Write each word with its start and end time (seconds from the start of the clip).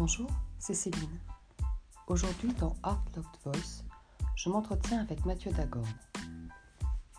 Bonjour, 0.00 0.30
c'est 0.58 0.72
Céline. 0.72 1.20
Aujourd'hui, 2.06 2.54
dans 2.54 2.74
Art 2.82 3.04
Locked 3.14 3.38
Voice, 3.44 3.84
je 4.34 4.48
m'entretiens 4.48 4.98
avec 5.02 5.26
Mathieu 5.26 5.52
Dagorn. 5.52 5.92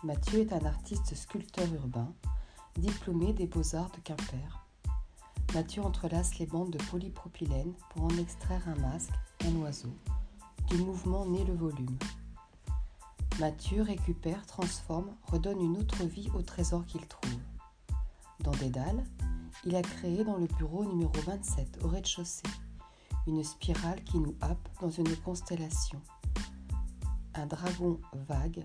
Mathieu 0.02 0.40
est 0.40 0.52
un 0.52 0.64
artiste 0.66 1.14
sculpteur 1.14 1.72
urbain, 1.74 2.12
diplômé 2.74 3.34
des 3.34 3.46
Beaux-Arts 3.46 3.92
de 3.92 4.00
Quimper. 4.00 4.66
Mathieu 5.54 5.80
entrelace 5.80 6.40
les 6.40 6.46
bandes 6.46 6.72
de 6.72 6.84
polypropylène 6.90 7.72
pour 7.90 8.02
en 8.02 8.18
extraire 8.18 8.66
un 8.66 8.74
masque, 8.80 9.14
un 9.46 9.54
oiseau, 9.60 9.96
du 10.66 10.78
mouvement 10.78 11.24
né 11.24 11.44
le 11.44 11.54
volume. 11.54 11.98
Mathieu 13.38 13.82
récupère, 13.82 14.44
transforme, 14.44 15.14
redonne 15.30 15.60
une 15.60 15.76
autre 15.76 16.02
vie 16.02 16.30
au 16.34 16.42
trésor 16.42 16.84
qu'il 16.86 17.06
trouve. 17.06 17.38
Dans 18.40 18.50
Dédale, 18.50 19.04
il 19.64 19.76
a 19.76 19.82
créé 19.82 20.24
dans 20.24 20.36
le 20.36 20.48
bureau 20.48 20.84
numéro 20.84 21.12
27 21.24 21.78
au 21.84 21.86
rez-de-chaussée 21.86 22.42
une 23.26 23.44
spirale 23.44 24.02
qui 24.04 24.18
nous 24.18 24.34
happe 24.40 24.68
dans 24.80 24.90
une 24.90 25.16
constellation. 25.16 26.00
Un 27.34 27.46
dragon 27.46 28.00
vague 28.28 28.64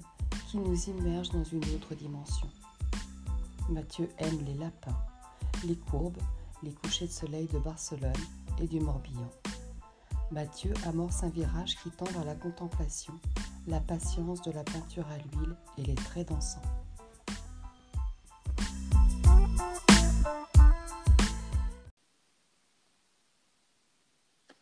qui 0.49 0.57
nous 0.57 0.89
immerge 0.89 1.29
dans 1.29 1.43
une 1.43 1.63
autre 1.75 1.95
dimension. 1.95 2.47
Mathieu 3.69 4.09
aime 4.17 4.43
les 4.45 4.55
lapins, 4.55 4.97
les 5.65 5.75
courbes, 5.75 6.21
les 6.63 6.73
couchers 6.73 7.07
de 7.07 7.11
soleil 7.11 7.47
de 7.47 7.59
Barcelone 7.59 8.13
et 8.59 8.67
du 8.67 8.79
Morbihan. 8.79 9.29
Mathieu 10.31 10.73
amorce 10.85 11.23
un 11.23 11.29
virage 11.29 11.75
qui 11.77 11.89
tend 11.91 12.05
vers 12.05 12.25
la 12.25 12.35
contemplation, 12.35 13.13
la 13.67 13.79
patience 13.79 14.41
de 14.41 14.51
la 14.51 14.63
peinture 14.63 15.07
à 15.07 15.17
l'huile 15.17 15.55
et 15.77 15.83
les 15.83 15.95
traits 15.95 16.29
dansants. 16.29 16.61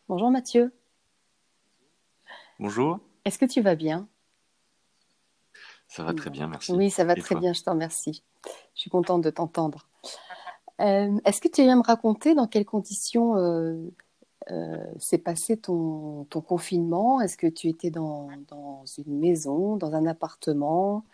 Bonjour 0.08 0.30
Mathieu. 0.30 0.72
Bonjour. 2.60 3.00
Est-ce 3.24 3.40
que 3.40 3.44
tu 3.44 3.60
vas 3.60 3.74
bien? 3.74 4.06
Ça 5.88 6.04
va 6.04 6.14
très 6.14 6.30
bien, 6.30 6.46
merci. 6.46 6.72
Oui, 6.72 6.90
ça 6.90 7.02
va 7.02 7.16
très 7.16 7.34
bien, 7.34 7.52
je 7.52 7.62
te 7.62 7.70
remercie. 7.70 8.22
Je 8.74 8.80
suis 8.82 8.90
contente 8.90 9.22
de 9.22 9.30
t'entendre. 9.30 9.88
Euh, 10.80 11.18
est-ce 11.24 11.40
que 11.40 11.48
tu 11.48 11.62
viens 11.62 11.74
me 11.74 11.82
raconter 11.82 12.36
dans 12.36 12.46
quelles 12.46 12.64
conditions 12.64 13.36
euh, 13.36 13.76
euh, 14.52 14.76
s'est 15.00 15.18
passé 15.18 15.56
ton, 15.56 16.24
ton 16.30 16.40
confinement? 16.40 17.20
Est-ce 17.20 17.36
que 17.36 17.48
tu 17.48 17.66
étais 17.66 17.90
dans, 17.90 18.28
dans, 18.46 18.84
une 18.98 19.18
maison, 19.18 19.76
dans 19.76 19.92
un 19.94 20.06
appartement, 20.06 21.04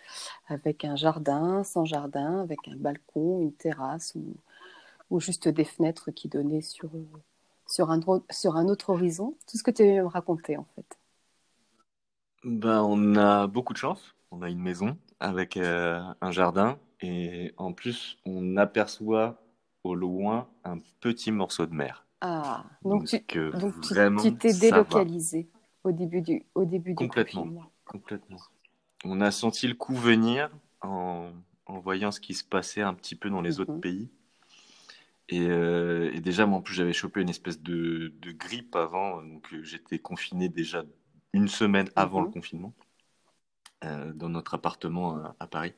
avec 0.49 0.85
un 0.85 0.97
jardin, 0.97 1.65
sans 1.65 1.87
jardin, 1.87 2.41
avec 2.41 2.69
un 2.69 2.77
balcon, 2.77 3.41
une 3.41 3.55
terrasse 3.55 4.15
ou, 4.17 4.35
ou 5.09 5.19
juste 5.19 5.49
des 5.49 5.65
fenêtres 5.65 6.11
qui 6.11 6.29
donnaient 6.29 6.61
sur, 6.61 6.91
sur, 7.67 7.91
un, 7.91 8.01
sur 8.31 8.57
un 8.57 8.69
autre 8.69 8.91
horizon 8.91 9.37
Tout 9.51 9.57
ce 9.57 9.63
que 9.63 9.71
tu 9.71 9.85
viens 9.85 10.03
me 10.03 10.09
raconter 10.09 10.57
en 10.57 10.67
fait. 10.75 10.99
Ben, 12.45 12.83
on 12.83 13.17
a 13.17 13.47
beaucoup 13.47 13.73
de 13.73 13.79
chance. 13.79 14.15
On 14.31 14.43
a 14.43 14.49
une 14.49 14.61
maison 14.61 14.97
avec 15.21 15.57
un 15.57 16.31
jardin 16.31 16.79
et 17.01 17.53
en 17.57 17.73
plus 17.73 18.19
on 18.25 18.57
aperçoit 18.57 19.43
au 19.85 19.95
loin 19.95 20.49
un 20.65 20.79
petit 21.01 21.31
morceau 21.31 21.67
de 21.67 21.75
mer. 21.75 22.07
Ah, 22.21 22.65
donc, 22.85 23.07
tu, 23.07 23.51
donc 23.51 23.81
tu 23.81 24.35
t'es 24.37 24.53
délocalisé 24.53 25.49
au 25.83 25.91
début 25.91 26.23
du, 26.23 26.47
au 26.55 26.65
début 26.65 26.95
complètement, 26.95 27.47
du 27.47 27.59
Complètement. 27.85 28.39
On 29.05 29.21
a 29.21 29.33
senti 29.33 29.67
le 29.67 29.75
coup 29.75 29.95
venir 29.95 30.49
en, 30.81 31.33
en, 31.67 31.79
voyant 31.81 32.13
ce 32.13 32.21
qui 32.21 32.35
se 32.35 32.45
passait 32.45 32.83
un 32.83 32.95
petit 32.95 33.17
peu 33.17 33.29
dans 33.29 33.41
les 33.41 33.59
autres 33.59 33.73
mhm. 33.73 33.81
pays. 33.81 34.11
Et, 35.33 35.47
euh, 35.49 36.11
et, 36.13 36.21
déjà, 36.21 36.45
moi, 36.45 36.59
en 36.59 36.61
plus, 36.61 36.75
j'avais 36.75 36.93
chopé 36.93 37.23
une 37.23 37.31
espèce 37.31 37.59
de, 37.59 38.13
de 38.21 38.33
grippe 38.33 38.77
avant, 38.77 39.23
donc 39.23 39.51
euh, 39.55 39.63
j'étais 39.63 39.99
confiné 39.99 40.51
déjà 40.51 40.85
une 41.33 41.49
semaine 41.49 41.89
avant 41.97 42.21
le 42.21 42.27
mhm. 42.27 42.35
confinement 42.35 42.75
euh, 43.85 44.13
dans 44.13 44.29
notre 44.29 44.53
appartement 44.53 45.17
à, 45.17 45.35
à 45.41 45.47
Paris. 45.47 45.73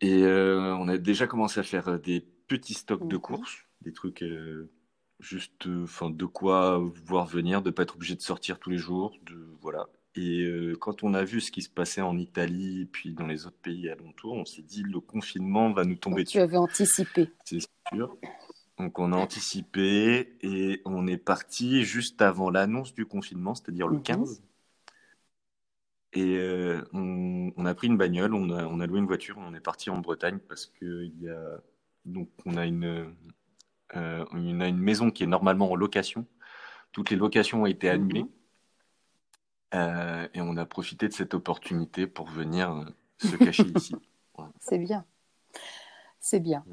Et 0.00 0.24
euh, 0.24 0.74
on 0.74 0.88
a 0.88 0.98
déjà 0.98 1.28
commencé 1.28 1.60
à 1.60 1.62
faire 1.62 2.00
des 2.00 2.26
petits 2.48 2.74
stocks 2.74 3.06
de 3.06 3.16
courses, 3.16 3.66
des 3.82 3.92
trucs 3.92 4.24
juste 5.20 5.68
enfin 5.84 6.10
de 6.10 6.26
quoi 6.26 6.78
voir 7.06 7.26
venir 7.26 7.62
de 7.62 7.70
pas 7.70 7.84
être 7.84 7.94
obligé 7.94 8.16
de 8.16 8.20
sortir 8.20 8.58
tous 8.58 8.68
les 8.68 8.78
jours 8.78 9.16
de 9.22 9.48
voilà 9.60 9.86
et 10.16 10.42
euh, 10.42 10.76
quand 10.76 11.02
on 11.02 11.14
a 11.14 11.24
vu 11.24 11.40
ce 11.40 11.50
qui 11.50 11.62
se 11.62 11.68
passait 11.68 12.00
en 12.00 12.16
Italie 12.18 12.82
et 12.82 12.86
puis 12.86 13.12
dans 13.12 13.26
les 13.26 13.46
autres 13.46 13.58
pays 13.58 13.88
alentours 13.88 14.34
on 14.34 14.44
s'est 14.44 14.62
dit 14.62 14.82
le 14.82 15.00
confinement 15.00 15.72
va 15.72 15.84
nous 15.84 15.96
tomber 15.96 16.16
Donc, 16.16 16.26
dessus 16.26 16.38
tu 16.38 16.42
avais 16.42 16.56
anticipé 16.56 17.30
c'est 17.44 17.60
sûr 17.92 18.16
donc 18.78 18.98
on 18.98 19.12
a 19.12 19.16
anticipé 19.16 20.36
et 20.42 20.80
on 20.84 21.06
est 21.06 21.16
parti 21.16 21.84
juste 21.84 22.22
avant 22.22 22.50
l'annonce 22.50 22.94
du 22.94 23.06
confinement 23.06 23.54
c'est-à-dire 23.54 23.88
le 23.88 23.98
15 23.98 24.40
mhm. 24.40 24.46
et 26.12 26.36
euh, 26.38 26.82
on, 26.92 27.52
on, 27.56 27.66
a 27.66 27.74
pris 27.74 27.88
une 27.88 27.96
bagnole 27.96 28.34
on 28.34 28.50
a, 28.50 28.66
on 28.66 28.80
a 28.80 28.86
loué 28.86 29.00
une 29.00 29.06
voiture 29.06 29.36
on 29.38 29.54
est 29.54 29.60
parti 29.60 29.90
en 29.90 29.98
Bretagne 29.98 30.38
parce 30.48 30.66
que 30.66 31.04
il 31.04 31.22
y 31.22 31.28
a 31.28 31.60
donc 32.04 32.28
on 32.44 32.56
a 32.56 32.66
une 32.66 33.14
euh, 33.96 34.24
on 34.32 34.60
a 34.60 34.68
une 34.68 34.78
maison 34.78 35.10
qui 35.10 35.22
est 35.22 35.26
normalement 35.26 35.70
en 35.70 35.76
location. 35.76 36.26
Toutes 36.92 37.10
les 37.10 37.16
locations 37.16 37.62
ont 37.62 37.66
été 37.66 37.88
annulées. 37.88 38.22
Mhm. 38.22 38.28
Euh, 39.74 40.28
et 40.34 40.40
on 40.40 40.56
a 40.56 40.64
profité 40.64 41.08
de 41.08 41.12
cette 41.12 41.34
opportunité 41.34 42.06
pour 42.06 42.28
venir 42.28 42.72
euh, 42.72 42.84
se 43.18 43.36
cacher 43.36 43.64
ici. 43.76 43.94
C'est 44.60 44.78
bien. 44.78 45.04
C'est 46.20 46.40
bien. 46.40 46.64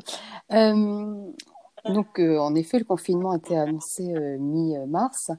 donc, 0.49 2.19
en 2.19 2.55
effet, 2.55 2.79
le 2.79 2.85
confinement 2.85 3.31
a 3.31 3.37
été 3.37 3.57
annoncé 3.57 4.03
mi-mars. 4.39 5.31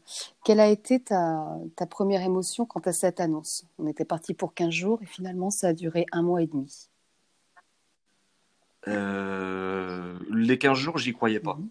Quelle 0.44 0.60
a 0.60 0.68
été 0.68 1.00
ta, 1.00 1.46
ta, 1.76 1.86
première 1.86 2.20
émotion 2.20 2.66
quant 2.66 2.80
à 2.80 2.92
cette 2.92 3.20
annonce? 3.20 3.64
On 3.78 3.86
était 3.86 4.04
parti 4.04 4.34
pour 4.34 4.52
15 4.52 4.70
jours 4.70 5.02
et 5.02 5.06
finalement, 5.06 5.48
ça 5.48 5.68
a 5.68 5.72
duré 5.72 6.04
un 6.12 6.22
mois 6.22 6.42
et 6.42 6.46
demi. 6.46 6.90
Euh, 8.88 10.18
les 10.30 10.58
15 10.58 10.76
jours, 10.76 10.98
j'y 10.98 11.12
croyais 11.12 11.40
pas. 11.40 11.54
Mhm. 11.54 11.68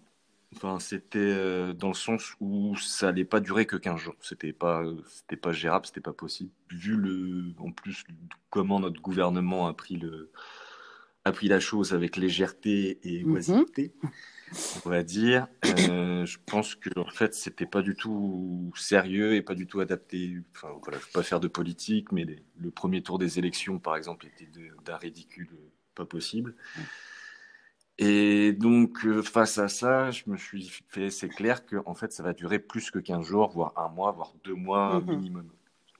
Enfin, 0.54 0.78
c'était 0.78 1.18
euh, 1.18 1.72
dans 1.72 1.88
le 1.88 1.94
sens 1.94 2.34
où 2.40 2.76
ça 2.76 3.08
allait 3.08 3.24
pas 3.24 3.40
durer 3.40 3.66
que 3.66 3.76
15 3.76 4.00
jours. 4.00 4.14
C'était 4.20 4.52
pas, 4.52 4.84
c'était 5.08 5.36
pas 5.36 5.52
gérable, 5.52 5.86
c'était 5.86 6.00
pas 6.00 6.12
possible. 6.12 6.50
Vu 6.70 6.96
le, 6.96 7.54
en 7.58 7.72
plus, 7.72 8.04
comment 8.50 8.80
notre 8.80 9.00
gouvernement 9.00 9.66
a 9.66 9.74
pris 9.74 9.96
le, 9.96 10.30
a 11.24 11.32
pris 11.32 11.48
la 11.48 11.60
chose 11.60 11.94
avec 11.94 12.16
légèreté 12.16 12.98
et 13.02 13.24
mhm. 13.24 13.32
oisiveté, 13.32 13.94
on 14.84 14.90
va 14.90 15.02
dire. 15.02 15.46
Euh, 15.88 16.26
je 16.26 16.38
pense 16.46 16.74
que 16.74 16.90
en 16.98 17.10
fait, 17.10 17.34
c'était 17.34 17.66
pas 17.66 17.82
du 17.82 17.94
tout 17.94 18.72
sérieux 18.76 19.34
et 19.34 19.42
pas 19.42 19.54
du 19.54 19.66
tout 19.66 19.80
adapté. 19.80 20.38
Enfin, 20.54 20.68
voilà, 20.82 20.98
je 20.98 21.06
veux 21.06 21.12
pas 21.12 21.22
faire 21.22 21.40
de 21.40 21.48
politique, 21.48 22.12
mais 22.12 22.26
le 22.56 22.70
premier 22.70 23.02
tour 23.02 23.18
des 23.18 23.38
élections, 23.38 23.78
par 23.78 23.96
exemple, 23.96 24.26
était 24.26 24.48
d'un 24.84 24.96
ridicule 24.96 25.50
pas 25.94 26.04
possible. 26.04 26.54
Et 27.98 28.31
donc, 28.52 29.04
euh, 29.04 29.22
face 29.22 29.58
à 29.58 29.68
ça, 29.68 30.10
je 30.10 30.24
me 30.26 30.36
suis 30.36 30.68
fait, 30.88 31.10
c'est 31.10 31.28
clair 31.28 31.64
que 31.66 31.76
en 31.86 31.94
fait, 31.94 32.12
ça 32.12 32.22
va 32.22 32.32
durer 32.32 32.58
plus 32.58 32.90
que 32.90 32.98
15 32.98 33.24
jours, 33.24 33.50
voire 33.50 33.72
un 33.76 33.88
mois, 33.88 34.12
voire 34.12 34.32
deux 34.44 34.54
mois 34.54 35.00
mhm. 35.00 35.16
minimum. 35.16 35.48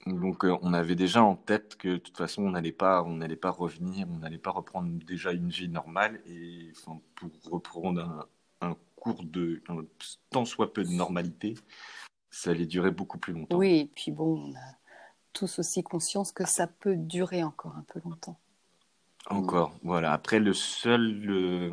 Donc, 0.05 0.43
euh, 0.43 0.57
on 0.61 0.73
avait 0.73 0.95
déjà 0.95 1.23
en 1.23 1.35
tête 1.35 1.77
que 1.77 1.87
de 1.87 1.97
toute 1.97 2.17
façon, 2.17 2.43
on 2.43 2.51
n'allait 2.51 2.73
pas, 2.73 3.03
on 3.03 3.15
n'allait 3.15 3.37
pas 3.37 3.51
revenir, 3.51 4.07
on 4.11 4.17
n'allait 4.17 4.37
pas 4.37 4.51
reprendre 4.51 4.89
déjà 5.05 5.31
une 5.31 5.49
vie 5.49 5.69
normale. 5.69 6.21
Et 6.25 6.71
enfin, 6.75 6.99
pour 7.15 7.31
reprendre 7.49 8.01
un, 8.61 8.69
un 8.69 8.75
cours 8.95 9.23
de 9.23 9.61
un, 9.69 9.85
tant 10.29 10.43
soit 10.43 10.73
peu 10.73 10.83
de 10.83 10.89
normalité, 10.89 11.55
ça 12.29 12.51
allait 12.51 12.65
durer 12.65 12.91
beaucoup 12.91 13.17
plus 13.17 13.33
longtemps. 13.33 13.57
Oui, 13.57 13.79
et 13.79 13.85
puis 13.85 14.11
bon, 14.11 14.49
on 14.49 14.55
a 14.55 14.75
tous 15.31 15.59
aussi 15.59 15.83
conscience 15.83 16.31
que 16.31 16.45
ça 16.45 16.67
peut 16.67 16.95
durer 16.95 17.43
encore 17.43 17.75
un 17.77 17.85
peu 17.87 18.01
longtemps. 18.03 18.37
Encore, 19.29 19.73
voilà. 19.83 20.11
Après, 20.11 20.39
le 20.39 20.53
seul, 20.53 21.21
le, 21.21 21.71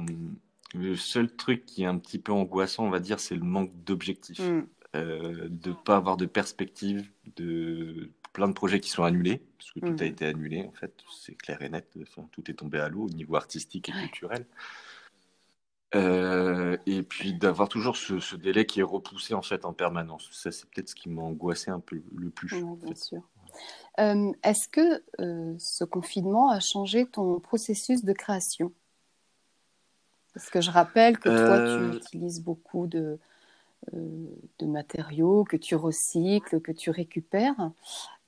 le, 0.74 0.96
seul 0.96 1.34
truc 1.34 1.66
qui 1.66 1.82
est 1.82 1.86
un 1.86 1.98
petit 1.98 2.18
peu 2.18 2.32
angoissant, 2.32 2.84
on 2.84 2.90
va 2.90 3.00
dire, 3.00 3.20
c'est 3.20 3.34
le 3.34 3.44
manque 3.44 3.72
d'objectifs. 3.84 4.40
Mm. 4.40 4.66
Euh, 4.96 5.48
de 5.48 5.70
ne 5.70 5.74
pas 5.74 5.96
avoir 5.96 6.16
de 6.16 6.26
perspective, 6.26 7.08
de 7.36 8.10
plein 8.32 8.48
de 8.48 8.52
projets 8.52 8.80
qui 8.80 8.90
sont 8.90 9.04
annulés, 9.04 9.40
parce 9.56 9.70
que 9.70 9.80
tout 9.80 10.02
a 10.02 10.04
mm. 10.04 10.08
été 10.08 10.26
annulé, 10.26 10.64
en 10.66 10.72
fait, 10.72 10.92
c'est 11.12 11.34
clair 11.34 11.62
et 11.62 11.68
net. 11.68 11.96
Enfin, 12.02 12.28
tout 12.32 12.50
est 12.50 12.54
tombé 12.54 12.80
à 12.80 12.88
l'eau 12.88 13.06
au 13.06 13.10
niveau 13.10 13.36
artistique 13.36 13.88
et 13.88 13.92
culturel. 13.92 14.46
Euh, 15.96 16.76
et 16.86 17.02
puis 17.02 17.34
d'avoir 17.34 17.68
toujours 17.68 17.96
ce, 17.96 18.20
ce, 18.20 18.36
délai 18.36 18.64
qui 18.64 18.78
est 18.78 18.84
repoussé 18.84 19.34
en 19.34 19.42
fait 19.42 19.64
en 19.64 19.72
permanence. 19.72 20.28
Ça, 20.30 20.52
c'est 20.52 20.68
peut-être 20.70 20.88
ce 20.88 20.94
qui 20.94 21.08
m'a 21.08 21.22
angoissé 21.22 21.70
un 21.70 21.80
peu 21.80 22.00
le 22.16 22.30
plus. 22.30 22.64
bien 22.82 22.94
sûr. 22.94 23.22
Euh, 23.98 24.32
est-ce 24.44 24.68
que 24.68 25.02
euh, 25.20 25.54
ce 25.58 25.84
confinement 25.84 26.50
a 26.50 26.60
changé 26.60 27.06
ton 27.06 27.40
processus 27.40 28.04
de 28.04 28.12
création? 28.12 28.72
Parce 30.34 30.50
que 30.50 30.60
je 30.60 30.70
rappelle 30.70 31.18
que 31.18 31.28
toi, 31.28 31.58
tu 31.58 31.84
euh. 31.84 31.92
utilises 31.94 32.42
beaucoup 32.42 32.86
de, 32.86 33.18
de 33.92 34.66
matériaux, 34.66 35.44
que 35.44 35.56
tu 35.56 35.74
recycles, 35.74 36.60
que 36.60 36.72
tu 36.72 36.90
récupères. 36.90 37.70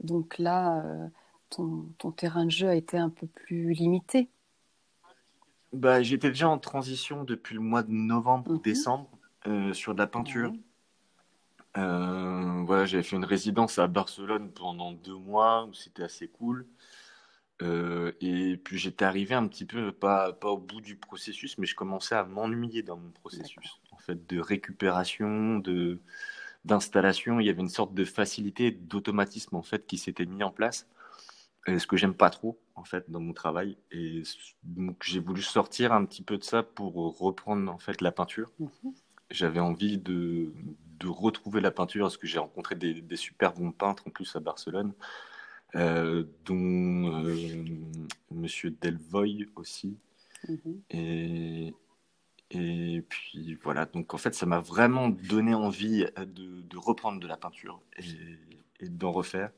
Donc 0.00 0.38
là, 0.38 0.84
ton, 1.50 1.86
ton, 1.98 2.10
terrain 2.10 2.46
de 2.46 2.50
jeu 2.50 2.68
a 2.68 2.74
été 2.74 2.98
un 2.98 3.10
peu 3.10 3.26
plus 3.26 3.72
limité. 3.72 4.28
Bah, 5.72 6.02
J'étais 6.02 6.28
déjà 6.28 6.48
en 6.48 6.58
transition 6.58 7.24
depuis 7.24 7.54
le 7.54 7.60
mois 7.60 7.82
de 7.82 7.92
novembre, 7.92 8.52
mhm. 8.52 8.60
décembre, 8.62 9.08
sur 9.72 9.94
de 9.94 9.98
la 9.98 10.06
peinture. 10.06 10.52
Euh, 11.78 12.62
voilà, 12.66 12.84
j'avais 12.84 13.02
fait 13.02 13.16
une 13.16 13.24
résidence 13.24 13.78
à 13.78 13.86
Barcelone 13.86 14.50
pendant 14.50 14.92
deux 14.92 15.16
mois 15.16 15.64
où 15.64 15.72
c'était 15.72 16.02
assez 16.02 16.28
cool. 16.28 16.66
Euh, 17.62 18.12
et 18.20 18.56
puis 18.56 18.78
j'étais 18.78 19.04
arrivé 19.04 19.34
un 19.34 19.46
petit 19.46 19.64
peu, 19.64 19.92
pas, 19.92 20.32
pas 20.32 20.48
au 20.48 20.58
bout 20.58 20.80
du 20.80 20.96
processus, 20.96 21.58
mais 21.58 21.66
je 21.66 21.76
commençais 21.76 22.14
à 22.14 22.24
m'ennuyer 22.24 22.82
dans 22.82 22.96
mon 22.96 23.10
processus, 23.10 23.80
en 23.92 23.98
fait, 23.98 24.28
de 24.28 24.40
récupération, 24.40 25.58
de 25.58 26.00
d'installation. 26.64 27.40
Il 27.40 27.46
y 27.46 27.50
avait 27.50 27.60
une 27.60 27.68
sorte 27.68 27.94
de 27.94 28.04
facilité, 28.04 28.70
d'automatisme 28.70 29.56
en 29.56 29.62
fait 29.62 29.86
qui 29.86 29.98
s'était 29.98 30.26
mis 30.26 30.42
en 30.42 30.50
place. 30.50 30.86
Et 31.66 31.78
ce 31.78 31.86
que 31.86 31.96
j'aime 31.96 32.14
pas 32.14 32.30
trop 32.30 32.60
en 32.74 32.84
fait 32.84 33.10
dans 33.10 33.20
mon 33.20 33.32
travail. 33.32 33.76
Et 33.90 34.22
donc 34.64 35.02
j'ai 35.04 35.20
voulu 35.20 35.42
sortir 35.42 35.92
un 35.92 36.04
petit 36.04 36.22
peu 36.22 36.38
de 36.38 36.44
ça 36.44 36.62
pour 36.62 36.94
reprendre 37.18 37.70
en 37.70 37.78
fait 37.78 38.00
la 38.00 38.12
peinture. 38.12 38.50
Mhm. 38.58 38.94
J'avais 39.30 39.60
envie 39.60 39.98
de, 39.98 40.52
de, 40.98 41.08
retrouver 41.08 41.60
la 41.60 41.70
peinture 41.70 42.04
parce 42.04 42.18
que 42.18 42.26
j'ai 42.26 42.38
rencontré 42.38 42.74
des, 42.74 43.00
des, 43.00 43.16
super 43.16 43.54
bons 43.54 43.72
peintres 43.72 44.06
en 44.06 44.10
plus 44.10 44.36
à 44.36 44.40
Barcelone, 44.40 44.92
dont 45.74 47.24
euh, 47.24 47.54
Monsieur 48.30 48.70
Delvoye 48.80 49.46
aussi. 49.56 49.96
Mhm. 50.48 50.82
Et, 50.90 51.74
et 52.50 53.02
puis 53.08 53.54
voilà, 53.62 53.86
donc 53.86 54.12
en 54.14 54.18
fait, 54.18 54.34
ça 54.34 54.46
m'a 54.46 54.60
vraiment 54.60 55.08
donné 55.08 55.54
envie 55.54 56.04
de, 56.16 56.60
de, 56.62 56.76
reprendre 56.76 57.20
de 57.20 57.26
la 57.26 57.36
peinture 57.36 57.80
et, 57.96 58.84
et 58.84 58.88
d'en 58.88 59.12
refaire. 59.12 59.50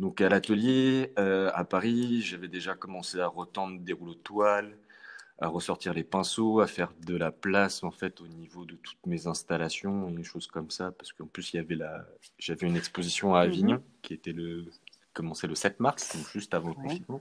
Donc 0.00 0.22
à 0.22 0.30
l'atelier 0.30 1.12
euh, 1.18 1.50
à 1.52 1.64
Paris, 1.64 2.22
j'avais 2.22 2.48
déjà 2.48 2.74
commencé 2.74 3.20
à 3.20 3.26
retendre 3.26 3.80
des 3.80 3.92
rouleaux 3.92 4.14
de 4.14 4.20
toile, 4.20 4.78
à 5.38 5.48
ressortir 5.48 5.92
les 5.92 6.04
pinceaux, 6.04 6.60
à 6.60 6.66
faire 6.66 6.94
de 7.04 7.14
la 7.16 7.30
place 7.30 7.84
en 7.84 7.90
fait 7.90 8.22
au 8.22 8.26
niveau 8.26 8.64
de 8.64 8.76
toutes 8.76 9.04
mes 9.06 9.26
installations 9.26 10.08
et 10.08 10.12
des 10.12 10.24
choses 10.24 10.46
comme 10.46 10.70
ça, 10.70 10.90
parce 10.92 11.12
qu'en 11.12 11.26
plus 11.26 11.52
il 11.52 11.56
y 11.56 11.60
avait 11.60 11.74
la, 11.74 12.06
j'avais 12.38 12.66
une 12.66 12.76
exposition 12.76 13.34
à 13.34 13.40
Avignon 13.40 13.76
mhm. 13.76 13.82
qui 14.00 14.14
était 14.14 14.32
le, 14.32 14.64
commençait 15.12 15.46
le 15.46 15.54
7 15.54 15.80
mars, 15.80 16.16
donc 16.16 16.30
juste 16.32 16.54
avant 16.54 16.68
le 16.68 16.74
confinement. 16.74 17.20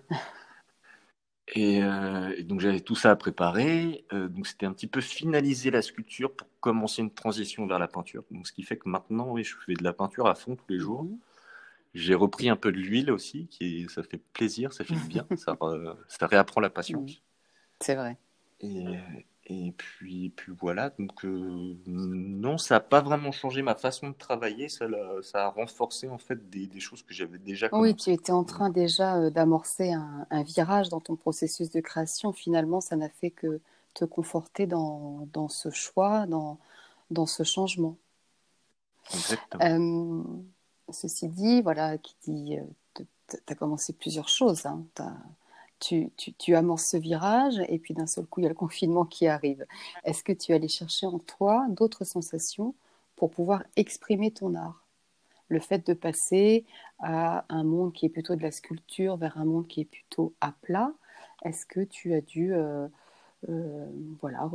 Euh, 1.58 2.34
et, 2.38 2.44
donc 2.44 2.60
j'avais 2.60 2.80
tout 2.80 2.96
ça 2.96 3.12
à 3.12 3.16
préparer. 3.16 4.06
Euh, 4.14 4.28
donc 4.28 4.48
c'était 4.48 4.66
un 4.66 4.74
petit 4.74 4.88
peu 4.88 5.02
finaliser 5.02 5.72
la 5.72 5.82
sculpture 5.82 6.36
pour 6.36 6.48
commencer 6.60 7.02
une 7.02 7.12
transition 7.12 7.66
vers 7.66 7.80
la 7.80 7.88
peinture. 7.88 8.24
Donc 8.32 8.48
ce 8.48 8.54
qui 8.54 8.64
fait 8.64 8.78
que 8.78 8.88
maintenant, 8.88 9.32
oui, 9.32 9.44
je 9.44 9.56
fais 9.66 9.74
de 9.74 9.84
la 9.84 9.94
peinture 9.94 10.28
à 10.28 10.36
fond 10.36 10.56
tous 10.56 10.72
les 10.72 10.80
jours. 10.80 11.04
Mhm. 11.04 11.18
J'ai 11.96 12.14
repris 12.14 12.50
un 12.50 12.56
peu 12.56 12.72
de 12.72 12.78
l'huile 12.78 13.12
aussi, 13.12 13.48
qui 13.48 13.88
ça 13.90 14.04
fait 14.04 14.22
plaisir, 14.34 14.74
ça 14.74 14.84
fait 14.84 14.94
bien, 15.08 15.26
ça, 15.38 15.58
ça 16.08 16.28
réapprend 16.28 16.62
la 16.62 16.70
patience. 16.70 17.24
C'est 17.80 17.96
vrai. 17.96 18.18
Et, 18.60 18.86
et 19.52 19.72
puis, 19.72 20.30
puis 20.30 20.54
voilà, 20.60 20.92
donc 21.00 21.26
euh, 21.26 21.76
non, 21.88 22.60
ça 22.60 22.76
n'a 22.76 22.80
pas 22.80 23.02
vraiment 23.02 23.32
changé 23.32 23.64
ma 23.64 23.74
façon 23.74 24.10
de 24.10 24.14
travailler, 24.14 24.70
ça, 24.70 24.86
a, 24.86 25.24
ça 25.24 25.46
a 25.46 25.50
renforcé 25.50 26.08
en 26.08 26.20
fait 26.20 26.52
des, 26.52 26.68
des 26.68 26.80
choses 26.80 27.02
que 27.02 27.16
j'avais 27.16 27.40
déjà 27.40 27.68
Oui, 27.72 27.96
tu 27.96 28.12
étais 28.12 28.32
en 28.32 28.44
train 28.44 28.70
déjà 28.70 29.18
euh, 29.18 29.32
d'amorcer 29.32 29.92
un, 29.92 30.28
un, 30.30 30.44
virage 30.44 30.90
dans 30.90 31.00
ton 31.00 31.16
processus 31.16 31.72
de 31.72 31.80
création. 31.80 32.32
Finalement, 32.32 32.80
ça 32.80 32.96
n'a 32.96 33.10
fait 33.10 33.32
que 33.32 33.60
te 33.96 34.06
conforter 34.06 34.68
dans, 34.68 35.28
dans 35.34 35.50
ce 35.50 35.72
choix, 35.72 36.28
dans, 36.28 36.60
dans 37.10 37.26
ce 37.26 37.42
changement. 37.42 37.98
Exactement. 39.16 39.66
Euh, 39.66 40.24
ceci 40.94 41.28
dit, 41.28 41.64
voilà, 41.64 41.98
qui 41.98 42.16
dit, 42.24 42.58
tu 42.94 43.04
as 43.48 43.56
commencé 43.56 43.94
plusieurs 43.94 44.30
choses. 44.30 44.68
Hein, 44.68 44.86
tu, 45.80 46.12
tu, 46.38 46.56
amorces 46.56 46.86
ce 46.86 46.98
virage 46.98 47.60
et 47.68 47.80
puis 47.80 47.94
d'un 47.94 48.08
seul 48.08 48.26
coup, 48.26 48.40
il 48.40 48.44
y 48.44 48.46
a 48.46 48.50
le 48.50 48.56
confinement 48.56 49.06
qui 49.06 49.28
arrive. 49.28 49.66
Est-ce 50.04 50.24
que 50.24 50.34
tu 50.34 50.54
allais 50.54 50.68
chercher 50.68 51.08
en 51.08 51.20
toi 51.20 51.66
d'autres 51.70 52.06
sensations 52.06 52.76
pour 53.16 53.32
pouvoir 53.32 53.64
exprimer 53.76 54.32
ton 54.32 54.56
art? 54.56 54.86
Le 55.48 55.60
fait 55.60 55.86
de 55.88 55.94
passer 55.94 56.66
à 57.00 57.46
un 57.50 57.64
monde 57.64 57.94
qui 57.94 58.06
est 58.06 58.10
plutôt 58.10 58.36
de 58.36 58.44
la 58.44 58.52
sculpture 58.52 59.18
vers 59.18 59.38
un 59.38 59.46
monde 59.46 59.68
qui 59.68 59.82
est 59.82 59.86
plutôt 59.86 60.34
à 60.42 60.52
plat, 60.52 60.94
est-ce 61.44 61.66
que 61.66 61.80
tu 61.80 62.14
as 62.14 62.22
dû 62.22 62.54
euh, 62.54 62.88
euh, 63.50 63.90
voilà, 64.22 64.50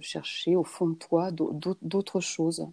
chercher 0.00 0.56
au 0.56 0.64
fond 0.64 0.88
de 0.88 0.96
toi 0.96 1.30
d'autres 1.30 2.20
choses? 2.20 2.66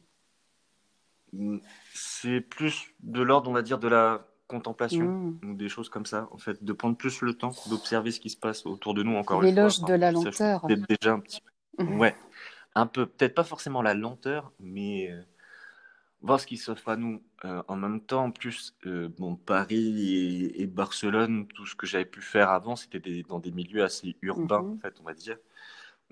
C'est 1.94 2.42
plus 2.42 2.92
de 3.02 3.22
l'ordre, 3.22 3.50
on 3.50 3.54
va 3.54 3.62
dire, 3.62 3.80
de 3.80 3.88
la 3.88 4.28
contemplation 4.52 5.06
mmh. 5.06 5.40
ou 5.46 5.54
des 5.56 5.70
choses 5.70 5.90
comme 5.90 6.06
ça, 6.06 6.28
en 6.32 6.38
fait, 6.38 6.64
de 6.64 6.74
prendre 6.74 6.98
plus 6.98 7.22
le 7.22 7.34
temps 7.34 7.54
d'observer 7.70 8.12
ce 8.12 8.20
qui 8.20 8.30
se 8.30 8.38
passe 8.38 8.66
autour 8.66 8.94
de 8.94 9.02
nous 9.02 9.16
encore 9.16 9.42
L'éloge 9.42 9.82
de 9.82 9.94
la 9.94 10.12
lenteur. 10.12 10.62
Peut-être 10.68 10.86
déjà 10.88 11.14
un 11.14 11.20
petit 11.20 11.42
peu. 11.42 11.84
Mmh. 11.84 12.00
Ouais, 12.00 12.16
un 12.76 12.86
peu, 12.86 13.06
peut-être 13.06 13.34
pas 13.34 13.46
forcément 13.46 13.82
la 13.82 13.94
lenteur, 13.94 14.52
mais 14.60 15.10
euh, 15.10 15.22
voir 16.22 16.40
ce 16.40 16.46
qui 16.46 16.58
s'offre 16.58 16.90
à 16.90 16.98
nous. 16.98 17.24
Euh, 17.46 17.64
en 17.68 17.78
même 17.78 18.02
temps, 18.02 18.26
en 18.26 18.32
plus, 18.32 18.76
euh, 18.86 19.10
bon, 19.18 19.36
Paris 19.38 20.52
et, 20.54 20.68
Barcelone, 20.68 21.48
tout 21.48 21.66
ce 21.66 21.76
que 21.76 21.88
j'avais 21.88 22.06
pu 22.06 22.22
faire 22.22 22.50
avant, 22.50 22.76
c'était 22.76 23.24
dans 23.28 23.40
des 23.40 23.52
milieux 23.52 23.84
assez 23.84 24.18
urbains, 24.22 24.62
mmh. 24.62 24.72
en 24.74 24.78
fait, 24.78 24.96
on 25.00 25.04
va 25.04 25.14
dire. 25.14 25.38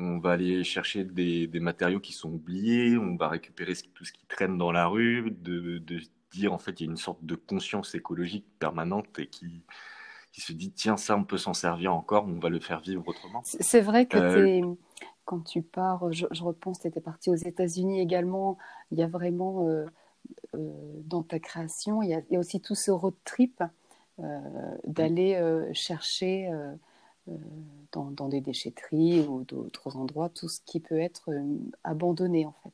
On 0.01 0.19
va 0.19 0.31
aller 0.31 0.63
chercher 0.63 1.03
des, 1.03 1.45
des, 1.45 1.59
matériaux 1.59 1.99
qui 1.99 2.13
sont 2.13 2.31
oubliés, 2.31 2.97
on 2.97 3.17
va 3.17 3.27
récupérer 3.27 3.73
tout 3.93 4.05
ce 4.05 4.13
qui 4.13 4.25
traîne 4.27 4.57
dans 4.57 4.71
la 4.71 4.87
rue, 4.87 5.29
de, 5.29 5.79
de 5.79 5.99
dire 6.31 6.53
en 6.53 6.57
fait 6.57 6.79
il 6.79 6.85
y 6.85 6.89
a 6.89 6.91
une 6.91 6.97
sorte 6.97 7.23
de 7.23 7.35
conscience 7.35 7.95
écologique 7.95 8.45
permanente 8.59 9.19
et 9.19 9.27
qui, 9.27 9.63
qui 10.31 10.41
se 10.41 10.53
dit 10.53 10.71
tiens 10.71 10.97
ça 10.97 11.17
on 11.17 11.23
peut 11.23 11.37
s'en 11.37 11.53
servir 11.53 11.93
encore, 11.93 12.25
on 12.25 12.39
va 12.39 12.49
le 12.49 12.59
faire 12.59 12.79
vivre 12.79 13.07
autrement. 13.07 13.41
C'est 13.43 13.81
vrai 13.81 14.05
que 14.05 14.17
euh, 14.17 14.73
quand 15.25 15.41
tu 15.41 15.61
pars, 15.61 16.11
je, 16.11 16.25
repense, 16.43 16.79
tu 16.79 16.87
étais 16.87 17.01
parti 17.01 17.29
aux 17.29 17.35
États-Unis 17.35 18.01
également, 18.01 18.57
il 18.91 18.99
y 18.99 19.03
a 19.03 19.07
vraiment 19.07 19.67
euh, 19.67 19.85
euh, 20.55 20.71
dans 21.05 21.23
ta 21.23 21.39
création, 21.39 22.01
il 22.01 22.09
y, 22.09 22.13
a, 22.13 22.21
il 22.29 22.33
y, 22.33 22.35
a, 22.35 22.39
aussi 22.39 22.61
tout 22.61 22.75
ce 22.75 22.91
road 22.91 23.15
trip 23.25 23.63
d'aller 24.83 25.41
chercher 25.71 26.51
dans, 27.93 28.11
dans, 28.11 28.27
des 28.27 28.41
déchetteries 28.41 29.21
ou 29.21 29.45
d'autres 29.45 29.95
endroits 29.95 30.27
tout 30.27 30.49
ce 30.49 30.59
qui 30.65 30.81
peut 30.81 30.99
être 30.99 31.29
abandonné 31.85 32.45
en 32.45 32.53
fait. 32.61 32.73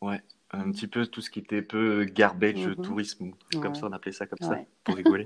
Ouais, 0.00 0.22
un 0.50 0.70
petit 0.70 0.86
peu 0.86 1.06
tout 1.06 1.20
ce 1.20 1.30
qui 1.30 1.40
était 1.40 1.62
peu 1.62 2.04
garbage 2.04 2.66
mm 2.66 2.76
tourisme, 2.76 3.32
comme 3.60 3.74
ça 3.74 3.86
on 3.86 3.92
appelait 3.92 4.12
ça 4.12 4.26
comme 4.26 4.46
ça, 4.46 4.58
pour 4.84 4.96
rigoler. 4.96 5.24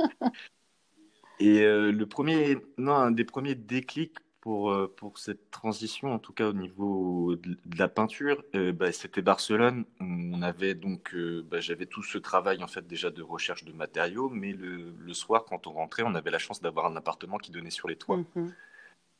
Et 1.38 1.62
euh, 1.62 1.90
le 1.90 2.06
premier, 2.06 2.58
non, 2.78 2.94
un 2.94 3.10
des 3.10 3.24
premiers 3.24 3.54
déclics 3.54 4.18
pour, 4.40 4.72
euh, 4.72 4.92
pour 4.96 5.18
cette 5.18 5.50
transition, 5.50 6.12
en 6.12 6.18
tout 6.18 6.32
cas 6.32 6.48
au 6.48 6.52
niveau 6.52 7.36
de, 7.36 7.56
la 7.76 7.88
peinture, 7.88 8.42
euh, 8.54 8.72
bah, 8.72 8.92
c'était 8.92 9.22
Barcelone. 9.22 9.84
On 10.00 10.42
avait 10.42 10.74
donc, 10.74 11.16
bah, 11.50 11.60
j'avais 11.60 11.86
tout 11.86 12.02
ce 12.02 12.18
travail 12.18 12.62
en 12.62 12.68
fait 12.68 12.86
déjà 12.86 13.10
de 13.10 13.22
recherche 13.22 13.64
de 13.64 13.72
matériaux, 13.72 14.28
mais 14.28 14.52
le, 14.52 14.94
le 14.98 15.14
soir 15.14 15.44
quand 15.44 15.66
on 15.66 15.72
rentrait, 15.72 16.02
on 16.04 16.14
avait 16.14 16.30
la 16.30 16.38
chance 16.38 16.60
d'avoir 16.60 16.86
un 16.86 16.96
appartement 16.96 17.38
qui 17.38 17.50
donnait 17.50 17.70
sur 17.70 17.88
les 17.88 17.96
toits. 17.96 18.24
Mhm. 18.34 18.52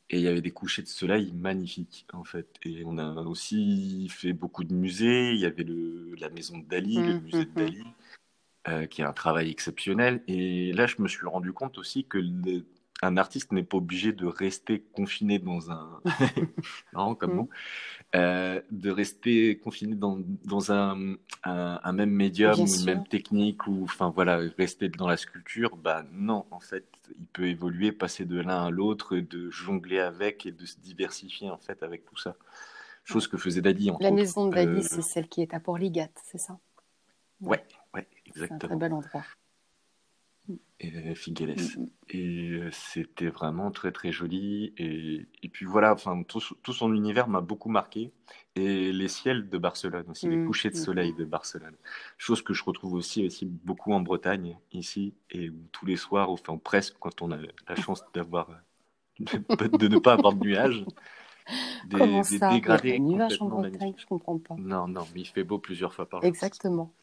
Et 0.09 0.17
il 0.17 0.21
y 0.21 0.27
avait 0.27 0.41
des 0.41 0.51
couchers 0.51 0.81
de 0.81 0.87
soleil 0.87 1.31
magnifiques, 1.33 2.07
en 2.13 2.23
fait. 2.23 2.47
Et 2.63 2.83
on 2.85 2.97
a 2.97 3.21
aussi 3.23 4.07
fait 4.09 4.33
beaucoup 4.33 4.63
de 4.63 4.73
musées. 4.73 5.31
Il 5.31 5.39
y 5.39 5.45
avait 5.45 5.63
le, 5.63 6.13
la 6.19 6.29
maison 6.29 6.57
de 6.57 6.65
Dali, 6.65 6.95
le 6.97 7.19
mmh, 7.19 7.21
musée 7.21 7.45
de 7.45 7.49
mmh, 7.49 7.53
mmh. 7.53 7.65
Dali, 7.65 7.83
euh, 8.67 8.85
qui 8.85 9.01
est 9.01 9.05
un 9.05 9.13
travail 9.13 9.49
exceptionnel. 9.49 10.21
Et 10.27 10.73
là, 10.73 10.85
je 10.85 11.01
me 11.01 11.07
suis 11.07 11.25
rendu 11.25 11.53
compte 11.53 11.77
aussi 11.77 12.05
que 12.05 12.17
un 13.03 13.17
artiste 13.17 13.51
n'est 13.51 13.63
pas 13.63 13.77
obligé 13.77 14.13
de 14.13 14.25
rester 14.25 14.79
confiné 14.93 15.39
dans 15.39 15.71
un 15.71 16.01
marrant 16.93 17.15
comme 17.15 17.33
mot, 17.33 17.49
euh, 18.15 18.61
de 18.71 18.89
rester 18.89 19.57
confiné 19.57 19.95
dans, 19.95 20.19
dans 20.45 20.71
un, 20.71 21.15
un, 21.43 21.91
même 21.93 22.11
médium 22.11 22.57
une 22.57 22.85
même 22.85 23.07
technique 23.07 23.67
ou 23.67 23.83
enfin 23.83 24.09
voilà 24.09 24.37
rester 24.57 24.89
dans 24.89 25.07
la 25.07 25.17
sculpture 25.17 25.75
bah 25.75 26.05
non 26.11 26.45
en 26.51 26.59
fait 26.59 26.85
il 27.19 27.25
peut 27.27 27.47
évoluer 27.47 27.91
passer 27.91 28.25
de 28.25 28.39
l'un 28.39 28.65
à 28.65 28.69
l'autre 28.69 29.17
de 29.17 29.49
jongler 29.49 29.99
avec 29.99 30.45
et 30.45 30.51
de 30.51 30.65
se 30.65 30.79
diversifier 30.79 31.49
en 31.49 31.57
fait 31.57 31.83
avec 31.83 32.05
tout 32.05 32.17
ça. 32.17 32.35
Chose 33.03 33.27
que 33.27 33.35
faisait 33.37 33.61
Dali 33.61 33.91
la 33.99 34.11
maison 34.11 34.47
de 34.47 34.55
Dali 34.55 34.77
euh, 34.77 34.81
c'est 34.81 35.01
celle 35.01 35.27
qui 35.27 35.41
est 35.41 35.53
à 35.53 35.59
Port-Ligat 35.59 36.09
c'est 36.23 36.37
ça? 36.37 36.57
Ouais 37.41 37.63
ouais 37.93 38.07
exactement 38.25 38.59
c'est 38.59 38.65
un 38.65 38.69
très 38.69 38.77
bel 38.77 38.93
endroit 38.93 39.23
Figueres. 41.15 41.77
Mm, 41.77 41.81
mm. 41.81 41.89
Et 42.09 42.49
euh, 42.51 42.69
c'était 42.71 43.29
vraiment 43.29 43.71
très 43.71 43.91
très 43.91 44.11
joli. 44.11 44.73
Et, 44.77 45.25
et 45.41 45.49
puis 45.49 45.65
voilà, 45.65 45.93
enfin, 45.93 46.23
tout, 46.23 46.41
tout 46.61 46.73
son 46.73 46.93
univers 46.93 47.27
m'a 47.27 47.41
beaucoup 47.41 47.69
marqué. 47.69 48.11
Et 48.55 48.91
les 48.91 49.07
ciels 49.07 49.49
de 49.49 49.57
Barcelone 49.57 50.05
aussi, 50.09 50.27
les 50.27 50.37
mm, 50.37 50.45
couchers 50.47 50.69
de 50.69 50.75
soleil 50.75 51.13
de 51.13 51.25
Barcelone. 51.25 51.75
Chose 52.17 52.41
que 52.41 52.53
je 52.53 52.63
retrouve 52.63 52.93
aussi, 52.93 53.25
aussi 53.25 53.45
beaucoup 53.45 53.93
en 53.93 54.01
Bretagne, 54.01 54.57
ici, 54.71 55.13
et 55.31 55.51
tous 55.71 55.85
les 55.85 55.95
soirs, 55.97 56.29
enfin 56.29 56.57
presque, 56.57 56.95
quand 56.99 57.21
on 57.21 57.31
a 57.31 57.37
la 57.37 57.75
chance 57.75 58.03
d'avoir 58.13 58.49
de, 59.19 59.87
ne 59.87 59.97
pas 59.99 60.13
avoir 60.13 60.33
de 60.33 60.45
nuages. 60.45 60.85
Des, 61.89 61.97
Comment 61.97 62.23
ça? 62.23 62.47
des 62.47 62.55
dégradés. 62.55 62.99
nuages 62.99 63.41
en 63.41 63.49
Bretagne, 63.49 63.93
je 63.97 64.05
comprends 64.05 64.37
pas. 64.37 64.55
Non, 64.57 64.87
non, 64.87 65.05
mais 65.13 65.21
il 65.21 65.27
fait 65.27 65.43
beau 65.43 65.59
plusieurs 65.59 65.93
fois 65.93 66.07
par 66.07 66.21
jour. 66.21 66.27
Exactement. 66.29 66.93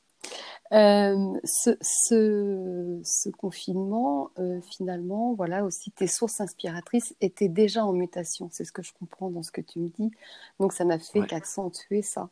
Euh, 0.72 1.34
ce, 1.42 1.76
ce, 1.80 3.28
confinement, 3.30 4.30
euh, 4.38 4.60
finalement, 4.60 5.34
voilà 5.34 5.64
aussi 5.64 5.90
tes 5.90 6.06
sources 6.06 6.40
inspiratrices 6.40 7.14
étaient 7.20 7.48
déjà 7.48 7.84
en 7.84 7.92
mutation. 7.92 8.48
C'est 8.52 8.64
ce 8.64 8.70
que 8.70 8.82
je 8.82 8.92
comprends 8.92 9.30
dans 9.30 9.42
ce 9.42 9.50
que 9.50 9.60
tu 9.60 9.80
me 9.80 9.88
dis. 9.88 10.12
Donc 10.60 10.72
ça 10.72 10.84
n'a 10.84 11.00
fait 11.00 11.26
qu'accentuer 11.26 12.02
ça. 12.02 12.30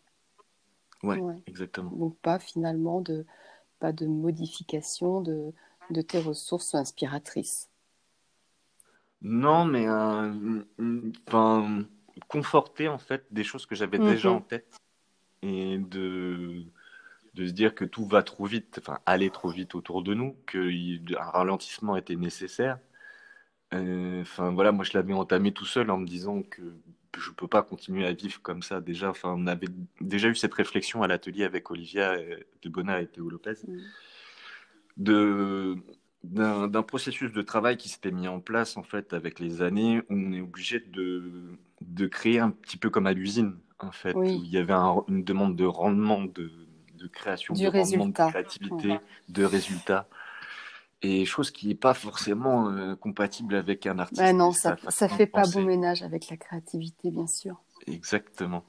Ouais, 1.02 1.20
exactement. 1.46 1.90
Donc 1.90 2.16
pas 2.18 2.38
finalement 2.38 3.00
de, 3.00 3.26
pas 3.80 3.92
de 3.92 4.06
modification 4.06 5.20
de, 5.20 5.52
de 5.90 6.00
tes 6.00 6.20
ressources 6.20 6.76
inspiratrices. 6.76 7.68
Non, 9.20 9.64
mais 9.64 9.88
enfin, 11.26 11.84
conforter 12.28 12.86
en 12.86 12.98
fait 12.98 13.24
des 13.32 13.42
choses 13.42 13.66
que 13.66 13.74
j'avais 13.74 13.98
déjà 13.98 14.30
en 14.30 14.40
tête 14.40 14.76
et 15.42 15.78
de, 15.78 16.64
de 17.34 17.46
se 17.46 17.52
dire 17.52 17.74
que 17.74 17.84
tout 17.84 18.06
va 18.06 18.22
trop 18.22 18.46
vite, 18.46 18.78
enfin 18.80 18.98
aller 19.06 19.30
trop 19.30 19.50
vite 19.50 19.74
autour 19.74 20.02
de 20.02 20.14
nous, 20.14 20.36
qu'un 20.46 21.00
ralentissement 21.18 21.96
était 21.96 22.16
nécessaire. 22.16 22.78
Euh, 23.74 24.22
enfin 24.22 24.50
voilà, 24.50 24.72
moi 24.72 24.84
je 24.84 24.92
l'avais 24.94 25.12
entamé 25.12 25.52
tout 25.52 25.66
seul 25.66 25.90
en 25.90 25.98
me 25.98 26.06
disant 26.06 26.42
que 26.42 26.62
je 27.16 27.30
peux 27.32 27.48
pas 27.48 27.62
continuer 27.62 28.06
à 28.06 28.12
vivre 28.12 28.40
comme 28.42 28.62
ça. 28.62 28.80
Déjà, 28.80 29.10
enfin 29.10 29.34
on 29.36 29.46
avait 29.46 29.68
déjà 30.00 30.28
eu 30.28 30.34
cette 30.34 30.54
réflexion 30.54 31.02
à 31.02 31.08
l'atelier 31.08 31.44
avec 31.44 31.70
Olivia 31.70 32.16
de 32.16 32.68
Bona 32.68 33.00
et 33.00 33.06
Théo 33.06 33.28
Lopez 33.28 33.54
mm. 33.66 33.78
de 34.98 35.76
d'un 36.24 36.82
processus 36.82 37.32
de 37.32 37.42
travail 37.42 37.76
qui 37.76 37.88
s'était 37.88 38.10
mis 38.10 38.26
en 38.26 38.40
place 38.40 38.76
en 38.76 38.82
fait 38.82 39.12
avec 39.12 39.38
les 39.38 39.62
années. 39.62 40.02
On 40.10 40.32
est 40.32 40.40
obligé 40.40 40.80
de, 40.80 41.56
de 41.80 42.06
créer 42.06 42.40
un 42.40 42.50
petit 42.50 42.76
peu 42.76 42.90
comme 42.90 43.06
à 43.06 43.12
l'usine 43.12 43.56
en 43.78 43.92
fait, 43.92 44.14
où 44.14 44.24
il 44.24 44.48
y 44.48 44.58
avait 44.58 44.74
une 45.08 45.22
demande 45.22 45.54
de 45.56 45.64
rendement, 45.64 46.24
de, 46.24 46.50
de 46.98 47.06
création, 47.06 47.54
de 47.54 47.66
rendement, 47.66 48.06
de 48.06 48.12
créativité, 48.12 48.98
de 49.28 49.44
résultats. 49.44 50.08
Et 51.00 51.24
chose 51.24 51.52
qui 51.52 51.68
n'est 51.68 51.76
pas 51.76 51.94
forcément 51.94 52.70
euh, 52.70 52.96
compatible 52.96 53.54
avec 53.54 53.86
un 53.86 54.00
artiste. 54.00 54.20
non, 54.34 54.50
ça 54.52 54.76
ne 55.00 55.08
fait 55.08 55.26
pas 55.26 55.44
bon 55.46 55.62
ménage 55.62 56.02
avec 56.02 56.28
la 56.28 56.36
créativité, 56.36 57.10
bien 57.10 57.28
sûr. 57.28 57.62
Exactement. 57.86 58.64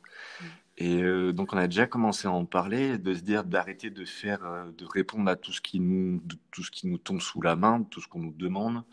Et 0.77 1.01
euh, 1.01 1.33
donc 1.33 1.53
on 1.53 1.57
a 1.57 1.67
déjà 1.67 1.87
commencé 1.87 2.27
à 2.27 2.31
en 2.31 2.45
parler, 2.45 2.99
de 2.99 3.13
se 3.15 3.21
dire 3.21 3.43
d'arrêter 3.43 3.89
de 3.89 4.05
faire, 4.05 4.45
euh, 4.45 4.71
de 4.77 4.85
répondre 4.85 5.29
à 5.29 5.35
tout 5.35 5.51
ce 5.51 5.59
qui 5.59 5.79
nous, 5.79 6.21
tout 6.51 6.63
ce 6.63 6.69
qui 6.69 6.87
nous 6.87 6.99
tombe 6.99 7.19
sous 7.19 7.41
la 7.41 7.55
main, 7.55 7.81
tout 7.89 7.99
ce 7.99 8.07
qu'on 8.07 8.19
nous 8.19 8.33
demande, 8.33 8.83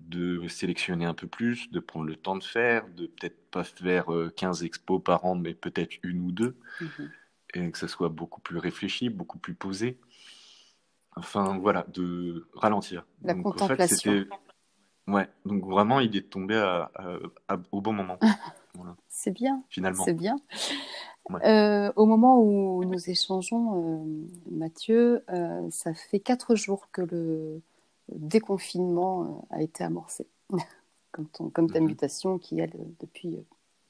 de 0.00 0.48
sélectionner 0.48 1.04
un 1.04 1.14
peu 1.14 1.26
plus, 1.26 1.70
de 1.70 1.80
prendre 1.80 2.06
le 2.06 2.16
temps 2.16 2.36
de 2.36 2.44
faire, 2.44 2.88
de 2.88 3.06
peut-être 3.06 3.50
pas 3.50 3.64
faire 3.64 4.06
15 4.34 4.64
expos 4.64 5.02
par 5.02 5.26
an, 5.26 5.34
mais 5.34 5.54
peut-être 5.54 5.96
une 6.02 6.20
ou 6.24 6.32
deux, 6.32 6.56
mm-hmm. 6.80 7.08
Et 7.54 7.70
que 7.70 7.78
ça 7.78 7.88
soit 7.88 8.08
beaucoup 8.08 8.40
plus 8.40 8.58
réfléchi, 8.58 9.08
beaucoup 9.08 9.38
plus 9.38 9.54
posé. 9.54 9.98
Enfin, 11.16 11.58
voilà, 11.58 11.84
de 11.88 12.48
ralentir. 12.54 13.06
La 13.22 13.34
contemplation. 13.34 14.24
ouais, 15.08 15.28
donc 15.44 15.64
vraiment, 15.64 16.00
il 16.00 16.16
est 16.16 16.30
tombé 16.30 16.56
au 17.72 17.80
bon 17.80 17.92
moment. 17.92 18.18
C'est 19.08 19.32
bien. 19.32 19.62
Finalement. 19.68 20.04
C'est 20.04 20.14
bien. 20.14 20.36
Euh, 21.44 21.92
au 21.96 22.06
moment 22.06 22.40
où 22.40 22.84
nous 22.84 23.10
échangeons, 23.10 23.74
euh, 24.00 24.26
Mathieu, 24.50 25.24
euh, 25.30 25.68
ça 25.70 25.92
fait 25.92 26.20
quatre 26.20 26.54
jours 26.54 26.88
que 26.90 27.02
le 27.02 27.60
déconfinement 28.12 29.46
a 29.50 29.60
été 29.60 29.84
amorcé, 29.84 30.26
comme, 31.12 31.28
comme 31.52 31.70
ta 31.70 31.80
mhm. 31.80 31.86
mutation 31.86 32.38
qui, 32.38 32.60
est 32.60 32.70
depuis 33.00 33.38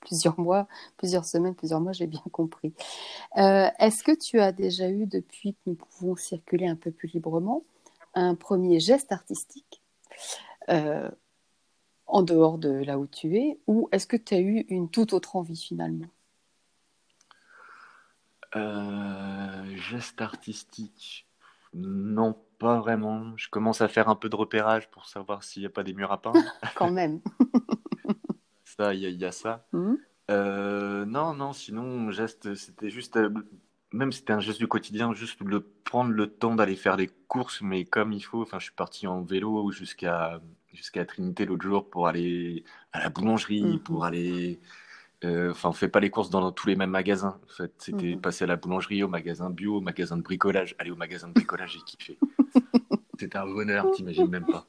plusieurs 0.00 0.38
mois, 0.38 0.66
plusieurs 0.96 1.24
semaines, 1.24 1.54
plusieurs 1.54 1.80
mois, 1.80 1.92
j'ai 1.92 2.06
bien 2.06 2.22
compris. 2.32 2.72
Euh, 3.36 3.68
est-ce 3.78 4.02
que 4.02 4.12
tu 4.12 4.40
as 4.40 4.52
déjà 4.52 4.88
eu, 4.88 5.06
depuis 5.06 5.54
que 5.54 5.58
nous 5.66 5.74
pouvons 5.74 6.16
circuler 6.16 6.66
un 6.66 6.76
peu 6.76 6.90
plus 6.90 7.08
librement, 7.08 7.62
un 8.14 8.34
premier 8.34 8.80
geste 8.80 9.12
artistique 9.12 9.82
euh, 10.70 11.10
en 12.06 12.22
dehors 12.22 12.58
de 12.58 12.70
là 12.70 12.98
où 12.98 13.06
tu 13.06 13.36
es, 13.36 13.58
ou 13.66 13.88
est-ce 13.92 14.06
que 14.06 14.16
tu 14.16 14.34
as 14.34 14.40
eu 14.40 14.64
une 14.68 14.90
toute 14.90 15.12
autre 15.12 15.36
envie 15.36 15.62
finalement? 15.62 16.08
Euh, 18.56 19.76
Geste 19.76 20.20
artistique 20.20 21.26
Non, 21.74 22.36
pas 22.58 22.78
vraiment. 22.78 23.36
Je 23.36 23.48
commence 23.48 23.80
à 23.80 23.88
faire 23.88 24.08
un 24.08 24.16
peu 24.16 24.28
de 24.28 24.36
repérage 24.36 24.90
pour 24.90 25.06
savoir 25.06 25.44
s'il 25.44 25.62
n'y 25.62 25.66
a 25.66 25.70
pas 25.70 25.82
des 25.82 25.92
murs 25.92 26.12
à 26.12 26.20
peindre. 26.20 26.40
Quand 26.74 26.90
même. 26.90 27.20
ça, 28.78 28.94
il 28.94 29.00
y, 29.00 29.24
a 29.24 29.32
ça. 29.32 29.66
Hmm. 29.72 29.94
Euh, 30.30 31.04
non, 31.04 31.34
non, 31.34 31.52
sinon, 31.52 32.10
geste, 32.10 32.54
c'était 32.54 32.90
juste, 32.90 33.16
euh, 33.16 33.30
même 33.92 34.12
c'était 34.12 34.32
un 34.32 34.40
geste 34.40 34.58
du 34.58 34.68
quotidien, 34.68 35.12
juste 35.14 35.40
le 35.40 35.60
prendre 35.60 36.12
le 36.12 36.26
temps 36.28 36.54
d'aller 36.54 36.76
faire 36.76 36.96
les 36.96 37.08
courses, 37.28 37.60
mais 37.62 37.84
comme 37.84 38.12
il 38.12 38.20
faut. 38.20 38.42
Enfin, 38.42 38.58
je 38.58 38.64
suis 38.64 38.74
parti 38.74 39.06
en 39.06 39.22
vélo 39.22 39.70
jusqu'à 39.72 40.40
jusqu'à 40.72 41.04
Trinité 41.04 41.44
l'autre 41.44 41.62
jour 41.62 41.88
pour 41.88 42.06
aller 42.06 42.62
à 42.92 43.00
la 43.00 43.08
boulangerie, 43.08 43.62
hmm. 43.62 43.78
pour 43.80 44.04
aller. 44.04 44.60
Euh, 45.24 45.50
enfin, 45.50 45.70
on 45.70 45.72
fait 45.72 45.88
pas 45.88 45.98
les 45.98 46.10
courses 46.10 46.30
dans, 46.30 46.52
tous 46.52 46.68
les 46.68 46.76
mêmes 46.76 46.90
magasins. 46.90 47.40
En 47.44 47.52
fait, 47.52 47.72
c'était 47.78 48.14
hmm. 48.14 48.20
passer 48.20 48.44
à 48.44 48.46
la 48.46 48.56
boulangerie, 48.56 49.02
au 49.02 49.08
magasin 49.08 49.50
bio, 49.50 49.78
au 49.78 49.80
magasin 49.80 50.16
de 50.16 50.22
bricolage. 50.22 50.76
Aller 50.78 50.90
au 50.90 50.96
magasin 50.96 51.28
de 51.28 51.32
bricolage, 51.32 51.72
j'ai 51.72 51.80
kiffé. 51.80 52.18
C'était 53.18 53.38
un 53.38 53.46
bonheur, 53.46 53.90
t'imagines 53.90 54.28
même 54.28 54.46
pas. 54.46 54.64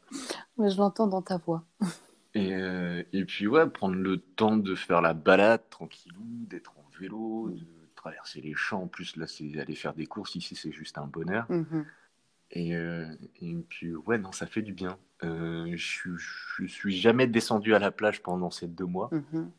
Mais 0.57 0.71
je 0.71 0.77
l'entends 0.77 1.05
dans 1.05 1.21
ta 1.21 1.37
voix. 1.37 1.63
Et, 2.35 2.53
euh, 2.53 3.03
et, 3.11 3.25
puis, 3.25 3.47
ouais, 3.47 3.67
prendre 3.67 3.95
le 3.95 4.17
temps 4.17 4.57
de 4.57 4.75
faire 4.75 5.01
la 5.01 5.13
balade 5.13 5.67
tranquillou, 5.69 6.23
d'être 6.47 6.73
en 6.77 6.85
vélo, 6.99 7.49
de 7.49 7.65
traverser 7.95 8.41
les 8.41 8.53
champs. 8.53 8.83
En 8.83 8.87
plus, 8.87 9.15
là, 9.15 9.25
c'est 9.27 9.59
aller 9.59 9.75
faire 9.75 9.93
des 9.93 10.05
courses. 10.05 10.35
Ici, 10.35 10.55
c'est 10.55 10.71
juste 10.71 10.97
un 10.97 11.07
bonheur. 11.07 11.45
Mhm. 11.49 11.85
Et, 12.51 12.75
euh, 12.75 13.05
et, 13.41 13.55
puis, 13.67 13.95
ouais, 13.95 14.17
non, 14.17 14.31
ça 14.31 14.45
fait 14.45 14.61
du 14.61 14.73
bien. 14.73 14.97
Euh, 15.23 15.71
je, 15.75 16.11
je 16.17 16.65
suis 16.65 16.97
jamais 16.97 17.27
descendu 17.27 17.73
à 17.73 17.79
la 17.79 17.91
plage 17.91 18.21
pendant 18.21 18.51
ces 18.51 18.67
deux 18.67 18.85
mois. 18.85 19.09
Mhm. 19.11 19.51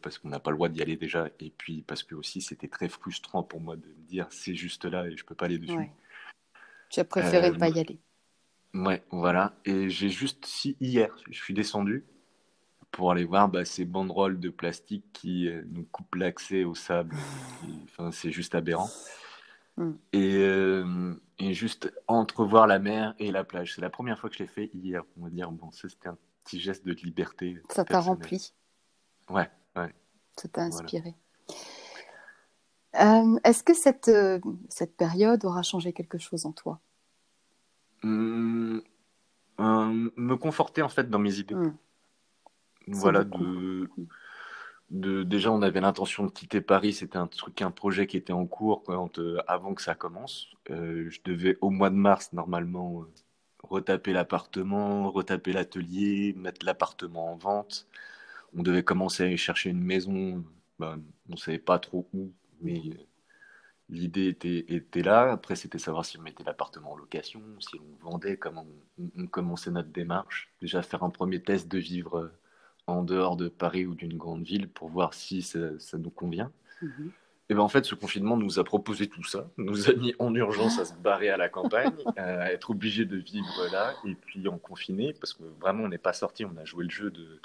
parce 0.00 0.18
qu'on 0.18 0.28
n'a 0.28 0.38
pas 0.38 0.52
le 0.52 0.56
droit 0.56 0.68
d'y 0.68 0.80
aller 0.80 0.96
déjà, 0.96 1.28
et 1.40 1.50
puis 1.50 1.82
parce 1.82 2.04
que 2.04 2.14
aussi 2.14 2.40
c'était 2.40 2.68
très 2.68 2.88
frustrant 2.88 3.42
pour 3.42 3.60
moi 3.60 3.74
de 3.74 3.88
me 3.88 4.06
dire 4.06 4.28
c'est 4.30 4.54
juste 4.54 4.84
là 4.84 5.08
et 5.08 5.16
je 5.16 5.24
peux 5.24 5.34
pas 5.34 5.46
aller 5.46 5.58
dessus. 5.58 5.90
Tu 6.88 7.00
as 7.00 7.04
préféré 7.04 7.50
ne 7.50 7.58
pas 7.58 7.68
y 7.70 7.80
aller. 7.80 7.98
Ouais, 8.76 9.02
voilà. 9.10 9.54
Et 9.64 9.88
j'ai 9.88 10.10
juste, 10.10 10.44
si 10.44 10.76
hier, 10.80 11.16
je 11.30 11.38
suis 11.38 11.54
descendu 11.54 12.04
pour 12.90 13.10
aller 13.10 13.24
voir 13.24 13.48
bah, 13.48 13.64
ces 13.64 13.84
banderoles 13.84 14.38
de 14.38 14.50
plastique 14.50 15.04
qui 15.12 15.48
euh, 15.48 15.62
nous 15.70 15.84
coupent 15.84 16.14
l'accès 16.14 16.64
au 16.64 16.74
sable. 16.74 17.16
Enfin, 17.84 18.10
c'est 18.12 18.30
juste 18.30 18.54
aberrant. 18.54 18.90
Hmm. 19.76 19.92
Et, 20.12 20.36
euh, 20.36 21.14
et, 21.38 21.54
juste 21.54 21.92
entrevoir 22.06 22.66
la 22.66 22.78
mer 22.78 23.14
et 23.18 23.30
la 23.30 23.44
plage. 23.44 23.74
C'est 23.74 23.82
la 23.82 23.90
première 23.90 24.18
fois 24.18 24.30
que 24.30 24.36
je 24.36 24.42
l'ai 24.42 24.48
fait 24.48 24.70
hier. 24.74 25.02
On 25.18 25.24
va 25.24 25.30
dire, 25.30 25.50
bon, 25.50 25.70
ça 25.70 25.88
c'était 25.88 26.08
un 26.08 26.18
petit 26.44 26.60
geste 26.60 26.86
de 26.86 26.92
liberté. 26.92 27.60
Ça 27.70 27.84
t'a 27.84 28.00
rempli. 28.00 28.52
Ouais, 29.28 29.50
ouais. 29.76 29.94
Ça 30.36 30.48
t'a 30.48 30.62
inspiré. 30.62 31.14
Euh, 32.98 33.38
est-ce 33.44 33.62
que 33.62 33.74
cette, 33.74 34.10
cette 34.70 34.96
période 34.96 35.44
aura 35.44 35.62
changé 35.62 35.92
quelque 35.92 36.18
chose 36.18 36.46
en 36.46 36.52
toi? 36.52 36.80
Hum, 38.02 38.82
me 39.58 40.34
conforter 40.34 40.82
en 40.82 40.88
fait 40.88 41.08
dans 41.08 41.18
mes 41.18 41.38
idées. 41.38 41.54
Hum. 41.54 41.76
Voilà, 42.88 43.24
de, 43.24 43.90
de, 44.90 45.24
déjà 45.24 45.50
on 45.50 45.60
avait 45.62 45.80
l'intention 45.80 46.24
de 46.24 46.30
quitter 46.30 46.60
Paris, 46.60 46.92
c'était 46.92 47.16
un 47.16 47.26
truc, 47.26 47.60
un 47.60 47.72
projet 47.72 48.06
qui 48.06 48.16
était 48.16 48.32
en 48.32 48.46
cours 48.46 48.84
quand, 48.84 49.18
euh, 49.18 49.38
avant 49.48 49.74
que 49.74 49.82
ça 49.82 49.96
commence. 49.96 50.50
Euh, 50.70 51.10
je 51.10 51.20
devais 51.24 51.58
au 51.60 51.70
mois 51.70 51.90
de 51.90 51.96
mars 51.96 52.32
normalement 52.32 53.02
euh, 53.02 53.06
retaper 53.64 54.12
l'appartement, 54.12 55.10
retaper 55.10 55.52
l'atelier, 55.52 56.32
mettre 56.36 56.64
l'appartement 56.64 57.32
en 57.32 57.36
vente. 57.36 57.88
On 58.56 58.62
devait 58.62 58.84
commencer 58.84 59.24
à 59.24 59.26
aller 59.26 59.36
chercher 59.36 59.70
une 59.70 59.82
maison, 59.82 60.44
ben, 60.78 61.02
on 61.28 61.32
ne 61.32 61.36
savait 61.36 61.58
pas 61.58 61.80
trop 61.80 62.06
où, 62.14 62.30
mais 62.60 62.82
L'idée 63.88 64.26
était, 64.26 64.64
était, 64.68 65.02
là. 65.02 65.30
Après, 65.30 65.54
c'était 65.54 65.78
savoir 65.78 66.04
si 66.04 66.18
on 66.18 66.22
mettait 66.22 66.42
l'appartement 66.42 66.92
en 66.92 66.96
location, 66.96 67.40
si 67.60 67.76
on 67.78 68.10
vendait, 68.10 68.36
comment 68.36 68.66
on, 69.16 69.26
commençait 69.28 69.70
notre 69.70 69.90
démarche. 69.90 70.50
Déjà, 70.60 70.82
faire 70.82 71.04
un 71.04 71.10
premier 71.10 71.40
test 71.40 71.68
de 71.68 71.78
vivre 71.78 72.18
euh, 72.18 72.32
en 72.88 73.04
dehors 73.04 73.36
de 73.36 73.48
Paris 73.48 73.86
ou 73.86 73.94
d'une 73.94 74.16
grande 74.16 74.42
ville 74.42 74.68
pour 74.68 74.88
voir 74.88 75.14
si 75.14 75.40
ça, 75.42 75.58
nous 75.98 76.10
convient. 76.10 76.50
Mhm. 76.82 77.12
Et 77.48 77.54
ben 77.54 77.60
en 77.60 77.68
fait, 77.68 77.84
ce 77.84 77.94
confinement 77.94 78.36
nous 78.36 78.58
a 78.58 78.64
proposé 78.64 79.06
tout 79.06 79.22
ça, 79.22 79.48
nous 79.56 79.88
a 79.88 79.92
mis 79.92 80.16
en 80.18 80.34
urgence 80.34 80.80
à 80.80 80.84
se 80.84 80.94
barrer 80.94 81.28
à 81.28 81.36
la 81.36 81.48
campagne, 81.48 81.94
à 82.16 82.52
être 82.52 82.70
obligé 82.70 83.04
de 83.04 83.16
vivre 83.16 83.68
là, 83.70 83.94
et 84.04 84.16
puis 84.16 84.48
en 84.48 84.58
confiné, 84.58 85.12
parce 85.12 85.32
que 85.32 85.44
vraiment 85.60 85.84
on 85.84 85.88
n'est 85.88 85.96
pas 85.96 86.12
sorti, 86.12 86.44
on 86.44 86.56
a 86.56 86.64
joué 86.64 86.82
le 86.82 86.90
jeu 86.90 87.12
de 87.12 87.40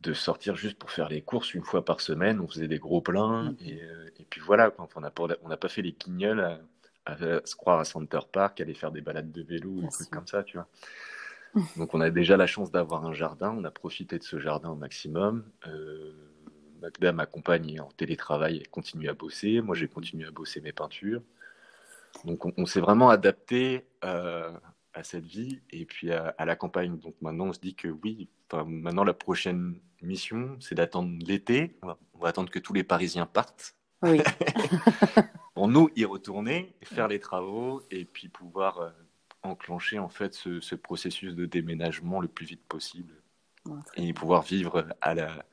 de 0.00 0.12
sortir 0.12 0.56
juste 0.56 0.78
pour 0.78 0.90
faire 0.90 1.08
les 1.08 1.22
courses 1.22 1.54
une 1.54 1.62
fois 1.62 1.84
par 1.84 2.00
semaine. 2.00 2.40
On 2.40 2.48
faisait 2.48 2.68
des 2.68 2.78
gros 2.78 3.00
pleins. 3.00 3.50
Mm. 3.50 3.56
Euh, 3.68 4.08
et, 4.18 4.24
puis 4.24 4.40
voilà, 4.40 4.72
on 4.78 5.00
n'a 5.00 5.10
pas, 5.10 5.68
fait 5.68 5.82
les 5.82 5.92
guignols 5.92 6.60
à, 7.06 7.16
se 7.44 7.54
croire 7.54 7.78
à 7.78 7.84
Center 7.84 8.20
Park, 8.30 8.60
aller 8.60 8.74
faire 8.74 8.92
des 8.92 9.00
balades 9.00 9.32
de 9.32 9.42
vélo, 9.42 9.80
des 9.80 9.88
trucs 9.88 10.10
comme 10.10 10.26
ça, 10.26 10.42
tu 10.42 10.56
vois. 10.56 10.68
Donc 11.76 11.94
on 11.94 12.00
a 12.00 12.10
déjà 12.10 12.36
la 12.36 12.46
chance 12.46 12.70
d'avoir 12.70 13.06
un 13.06 13.14
jardin. 13.14 13.54
On 13.56 13.64
a 13.64 13.70
profité 13.70 14.18
de 14.18 14.24
ce 14.24 14.38
jardin 14.38 14.70
au 14.70 14.76
maximum. 14.76 15.44
Euh, 15.66 16.12
Magda, 16.82 17.12
ma 17.12 17.26
compagne, 17.26 17.70
est 17.70 17.80
en 17.80 17.88
télétravail, 17.88 18.58
elle 18.58 18.68
continue 18.68 19.08
à 19.08 19.14
bosser. 19.14 19.60
Moi, 19.62 19.74
j'ai 19.74 19.88
continué 19.88 20.26
à 20.26 20.30
bosser 20.30 20.60
mes 20.60 20.72
peintures. 20.72 21.22
Donc 22.24 22.46
on, 22.56 22.66
s'est 22.66 22.80
vraiment 22.80 23.10
adapté 23.10 23.86
euh, 24.04 24.50
à 24.96 25.04
cette 25.04 25.26
vie 25.26 25.60
et 25.70 25.84
puis 25.84 26.10
à, 26.10 26.34
la 26.44 26.56
campagne. 26.56 26.98
Donc 26.98 27.14
maintenant, 27.20 27.46
on 27.46 27.52
se 27.52 27.60
dit 27.60 27.74
que 27.74 27.88
oui, 27.88 28.28
maintenant 28.66 29.04
la 29.04 29.14
prochaine 29.14 29.78
mission, 30.02 30.56
c'est 30.58 30.74
d'attendre 30.74 31.12
l'été. 31.24 31.76
On, 31.82 32.18
va 32.18 32.28
attendre 32.28 32.50
que 32.50 32.58
tous 32.58 32.72
les 32.72 32.82
Parisiens 32.82 33.26
partent 33.26 33.76
Oui. 34.02 34.20
pour 35.54 35.68
nous 35.68 35.90
y 35.96 36.04
retourner, 36.04 36.74
faire 36.82 37.08
les 37.08 37.20
travaux 37.20 37.82
et 37.90 38.06
puis 38.06 38.28
pouvoir 38.28 38.78
euh, 38.78 38.90
enclencher 39.42 39.98
en 39.98 40.08
fait 40.08 40.34
ce, 40.34 40.60
ce, 40.60 40.74
processus 40.74 41.34
de 41.34 41.44
déménagement 41.44 42.20
le 42.20 42.28
plus 42.28 42.46
vite 42.46 42.64
possible 42.66 43.14
et 43.96 44.12
pouvoir 44.12 44.42
vivre 44.42 44.86
à 45.00 45.14
la 45.14 45.44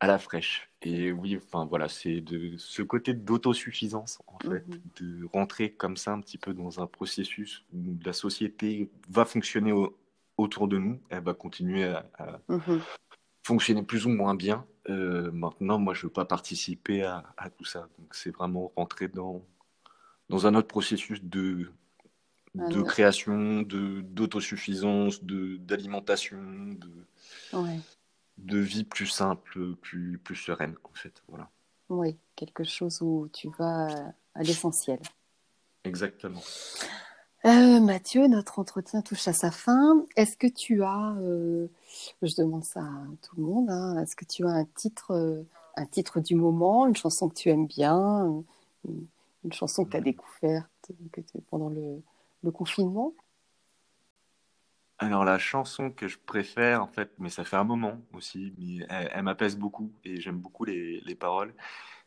à 0.00 0.06
la 0.06 0.18
fraîche. 0.18 0.67
Et 0.82 1.10
oui, 1.10 1.36
enfin 1.36 1.64
voilà, 1.64 1.88
c'est 1.88 2.20
de 2.20 2.56
ce 2.56 2.82
côté 2.82 3.12
d'autosuffisance 3.12 4.20
en 4.28 4.38
fait, 4.38 4.66
mhm. 4.68 4.80
de 5.00 5.28
rentrer 5.32 5.72
comme 5.72 5.96
ça 5.96 6.12
un 6.12 6.20
petit 6.20 6.38
peu 6.38 6.54
dans 6.54 6.80
un 6.80 6.86
processus 6.86 7.64
où 7.74 7.98
la 8.04 8.12
société 8.12 8.88
va 9.08 9.24
fonctionner 9.24 9.72
autour 10.36 10.68
de 10.68 10.78
nous, 10.78 11.00
elle 11.08 11.24
va 11.24 11.34
continuer 11.34 11.84
à, 11.84 12.40
mhm. 12.48 12.80
fonctionner 13.44 13.82
plus 13.82 14.06
ou 14.06 14.10
moins 14.10 14.36
bien. 14.36 14.64
Euh, 14.88 15.32
maintenant, 15.32 15.78
moi, 15.78 15.94
je 15.94 16.06
veux 16.06 16.12
pas 16.12 16.24
participer 16.24 17.02
à, 17.02 17.50
tout 17.56 17.64
ça. 17.64 17.88
Donc, 17.98 18.14
c'est 18.14 18.30
vraiment 18.30 18.72
rentrer 18.76 19.08
dans 19.08 19.44
dans 20.28 20.46
un 20.46 20.54
autre 20.54 20.68
processus 20.68 21.22
de 21.24 21.72
de 22.54 22.82
création, 22.82 23.62
de 23.62 24.00
d'autosuffisance, 24.02 25.24
de 25.24 25.56
d'alimentation, 25.56 26.38
de 26.40 26.90
ouais 27.52 27.80
de 28.38 28.58
vie 28.58 28.84
plus 28.84 29.06
simple, 29.06 29.74
plus, 29.76 30.18
plus 30.18 30.36
sereine, 30.36 30.76
en 30.84 30.94
fait. 30.94 31.22
Voilà. 31.28 31.50
Oui, 31.88 32.16
quelque 32.36 32.64
chose 32.64 33.00
où 33.02 33.28
tu 33.32 33.50
vas 33.58 33.88
à 34.34 34.42
l'essentiel. 34.42 35.00
Exactement. 35.84 36.40
Euh, 37.44 37.80
Mathieu, 37.80 38.26
notre 38.26 38.58
entretien 38.58 39.00
touche 39.00 39.28
à 39.28 39.32
sa 39.32 39.50
fin. 39.50 40.04
Est-ce 40.16 40.36
que 40.36 40.46
tu 40.46 40.82
as, 40.82 41.14
euh, 41.20 41.68
je 42.22 42.34
demande 42.36 42.64
ça 42.64 42.80
à 42.80 43.06
tout 43.22 43.36
le 43.36 43.42
monde, 43.44 43.70
hein, 43.70 44.02
est-ce 44.02 44.16
que 44.16 44.24
tu 44.24 44.44
as 44.44 44.50
un 44.50 44.64
titre, 44.64 45.12
euh, 45.12 45.42
un 45.76 45.86
titre 45.86 46.20
du 46.20 46.34
moment, 46.34 46.86
une 46.86 46.96
chanson 46.96 47.28
que 47.28 47.34
tu 47.34 47.48
aimes 47.48 47.66
bien, 47.66 48.42
une, 48.84 49.06
chanson 49.52 49.84
que 49.84 49.90
tu 49.90 49.96
as 49.96 50.00
découverte 50.00 50.90
que 51.12 51.20
pendant 51.48 51.70
le, 51.70 52.02
le 52.42 52.50
confinement? 52.50 53.14
Alors 54.98 55.24
la 55.24 55.38
chanson 55.38 55.90
que 55.90 56.08
je 56.08 56.18
préfère, 56.18 56.82
en 56.82 56.88
fait, 56.88 57.12
mais 57.18 57.28
ça 57.28 57.44
fait 57.44 57.56
un 57.56 57.64
moment 57.64 58.00
aussi, 58.12 58.52
mais 58.58 58.86
elle, 58.88 59.22
m'apaise 59.22 59.56
beaucoup 59.56 59.92
et 60.04 60.20
j'aime 60.20 60.38
beaucoup 60.38 60.64
les, 60.64 61.00
les 61.00 61.14
paroles, 61.14 61.54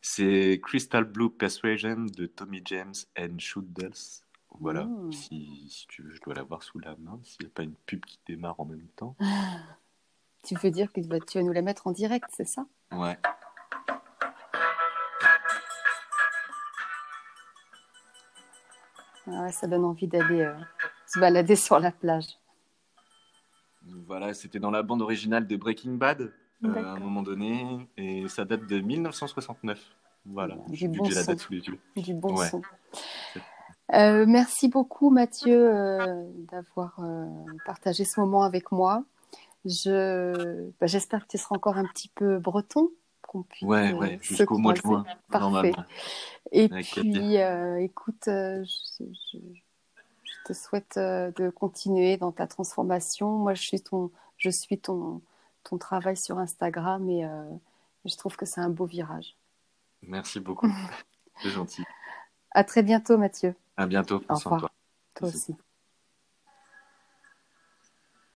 c'est 0.02 0.60
Crystal 0.62 1.06
Blue 1.06 1.30
Persuasion 1.30 2.06
de 2.06 2.26
Tommy 2.26 2.62
James 2.66 2.94
and 3.18 3.40
Shoot 3.40 3.72
Dells. 3.72 4.24
Voilà, 4.60 4.84
mmh. 4.84 5.12
si, 5.14 5.68
si, 5.70 5.88
tu 5.88 6.04
veux, 6.04 6.12
je 6.12 6.22
dois 6.22 6.34
l'avoir 6.34 6.62
sous 6.64 6.80
la 6.80 6.96
main, 6.98 7.20
s'il 7.24 7.46
n'y 7.46 7.52
a 7.52 7.54
pas 7.54 7.64
une 7.64 7.76
pub 7.86 8.04
qui 8.06 8.20
démarre 8.28 8.60
en 8.60 8.66
même 8.66 8.88
temps. 8.96 9.16
Tu 10.44 10.56
veux 10.56 10.72
dire 10.72 10.92
que 10.92 11.00
tu 11.00 11.38
vas 11.38 11.44
nous 11.44 11.54
la 11.54 11.62
mettre 11.62 11.86
en 11.86 11.92
direct, 11.92 12.26
c'est 12.36 12.48
ça? 12.48 12.66
Ouais. 12.92 13.16
Ah 19.28 19.44
ouais, 19.44 19.52
ça 19.52 19.68
donne 19.68 19.86
envie 19.86 20.08
d'aller 20.08 20.42
euh, 20.42 20.58
se 21.06 21.20
balader 21.20 21.56
sur 21.56 21.80
la 21.80 21.92
plage. 21.92 22.41
Voilà, 23.86 24.34
c'était 24.34 24.60
dans 24.60 24.72
la 24.72 24.84
bande 24.84 25.02
originale 25.02 25.48
de 25.48 25.56
Breaking 25.56 25.94
Bad 25.94 26.32
euh, 26.64 26.76
à 26.76 26.92
un 26.92 27.00
moment 27.00 27.24
donné, 27.24 27.66
et 27.98 28.28
ça 28.28 28.46
date 28.46 28.68
de 28.68 28.80
1969. 28.80 29.80
Voilà, 30.26 30.56
du 30.68 30.88
bon 30.88 31.10
la 31.10 31.24
date 31.24 31.40
sous 31.40 31.52
les 31.52 31.62
yeux. 31.62 31.80
Du 31.96 32.14
bon 32.14 32.36
son. 32.38 32.62
Euh, 33.94 34.26
merci 34.28 34.70
beaucoup 34.70 35.10
Mathieu 35.10 35.76
euh, 35.76 36.24
d'avoir 36.52 37.02
partagé 37.66 38.06
ce 38.06 38.20
moment 38.20 38.44
avec 38.44 38.72
moi. 38.72 39.04
Je, 39.66 40.70
bah, 40.80 40.88
j'espère 40.88 41.24
que 41.24 41.32
tu 41.32 41.38
seras 41.38 41.56
encore 41.56 41.78
un 41.78 41.86
petit 41.86 42.10
peu 42.10 42.38
breton. 42.38 42.90
Qu'on 43.24 43.44
puisse, 43.44 43.68
ouais, 43.68 43.94
ouais, 43.94 44.20
jusqu'au 44.22 44.58
mois 44.58 44.74
de 44.74 44.82
juin. 44.82 45.06
Parfait. 45.32 45.74
Et 46.52 46.68
puis, 46.68 47.38
écoute, 47.80 48.24
je, 48.26 49.38
te 50.46 50.54
souhaite 50.54 50.98
euh, 50.98 51.32
de 51.32 51.50
continuer 51.50 52.18
dans 52.18 52.32
ta 52.32 52.48
transformation. 52.48 53.30
Moi, 53.32 53.54
je 53.54 53.62
suis 53.62 53.82
ton, 53.82 54.12
je 54.38 54.50
suis 54.50 54.80
ton, 54.80 55.22
ton 55.64 55.78
travail 55.78 56.18
sur 56.18 56.38
Instagram 56.38 57.10
et 57.10 57.26
euh, 57.26 57.44
je 58.06 58.16
trouve 58.18 58.36
que 58.36 58.46
c'est 58.46 58.62
un 58.62 58.70
beau 58.70 58.86
virage. 58.86 59.36
Merci 60.02 60.40
beaucoup. 60.40 60.68
c'est 61.42 61.50
gentil. 61.50 61.84
À 62.52 62.64
très 62.64 62.84
bientôt, 62.84 63.18
Mathieu. 63.18 63.56
À 63.78 63.86
bientôt. 63.86 64.22
Au 64.30 64.36
revoir. 64.36 64.70
Toi 65.16 65.28
aussi. 65.28 65.56